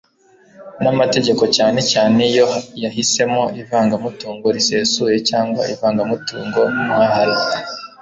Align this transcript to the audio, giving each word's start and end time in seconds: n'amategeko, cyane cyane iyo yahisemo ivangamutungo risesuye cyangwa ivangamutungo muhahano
n'amategeko, 0.83 1.43
cyane 1.57 1.79
cyane 1.91 2.19
iyo 2.31 2.47
yahisemo 2.83 3.41
ivangamutungo 3.61 4.45
risesuye 4.55 5.17
cyangwa 5.29 5.61
ivangamutungo 5.73 6.59
muhahano 6.85 7.39